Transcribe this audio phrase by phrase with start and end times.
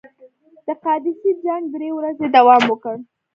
[0.65, 2.95] د قادسیې جنګ درې ورځې دوام وکړ.